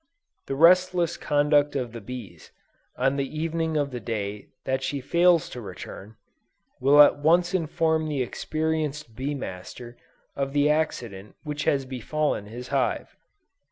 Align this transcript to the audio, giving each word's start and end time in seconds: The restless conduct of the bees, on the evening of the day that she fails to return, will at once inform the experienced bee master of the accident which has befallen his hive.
The 0.47 0.55
restless 0.55 1.15
conduct 1.15 1.75
of 1.75 1.91
the 1.91 2.01
bees, 2.01 2.51
on 2.95 3.17
the 3.17 3.39
evening 3.39 3.77
of 3.77 3.91
the 3.91 3.99
day 3.99 4.47
that 4.65 4.81
she 4.81 4.99
fails 4.99 5.47
to 5.51 5.61
return, 5.61 6.15
will 6.79 6.99
at 7.03 7.19
once 7.19 7.53
inform 7.53 8.07
the 8.07 8.23
experienced 8.23 9.15
bee 9.15 9.35
master 9.35 9.97
of 10.35 10.53
the 10.53 10.71
accident 10.71 11.35
which 11.43 11.65
has 11.65 11.85
befallen 11.85 12.47
his 12.47 12.69
hive. 12.69 13.15